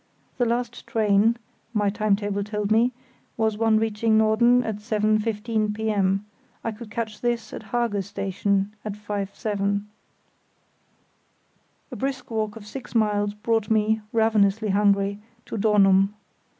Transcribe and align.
The 0.39 0.45
last 0.47 0.87
train 0.87 1.37
(my 1.75 1.91
time 1.91 2.15
table 2.15 2.43
told 2.43 2.71
me) 2.71 2.91
was 3.37 3.55
one 3.55 3.77
reaching 3.77 4.17
Norden 4.17 4.63
at 4.63 4.77
7.15 4.77 5.75
p.m. 5.75 6.25
I 6.63 6.71
could 6.71 6.89
catch 6.89 7.21
this 7.21 7.53
at 7.53 7.61
Hage 7.65 8.03
Station 8.03 8.73
at 8.83 8.93
7.5. 8.93 9.83
A 11.91 11.95
brisk 11.95 12.31
walk 12.31 12.55
of 12.55 12.65
six 12.65 12.95
miles 12.95 13.35
brought 13.35 13.69
me, 13.69 14.01
ravenously 14.11 14.69
hungry, 14.69 15.19
to 15.45 15.55
Dornum. 15.55 16.15